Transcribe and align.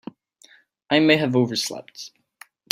I 0.89 0.97
may 0.99 1.17
have 1.17 1.35
overslept. 1.35 2.09